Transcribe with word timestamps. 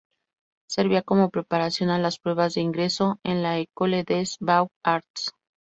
Servía 0.67 1.03
como 1.03 1.29
preparación 1.29 1.91
a 1.91 1.99
las 1.99 2.17
pruebas 2.17 2.55
de 2.55 2.61
ingreso 2.61 3.19
en 3.23 3.43
la 3.43 3.59
"École 3.59 4.03
des 4.03 4.37
Beaux-Arts. 4.39 5.35